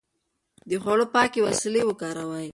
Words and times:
د 0.69 0.71
خوړو 0.81 1.05
پاکې 1.15 1.39
وسيلې 1.47 1.81
وکاروئ. 1.85 2.47